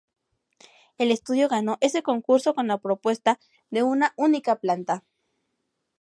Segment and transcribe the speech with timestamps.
[0.97, 5.03] El estudio ganó ese concurso con la propuesta de una única planta.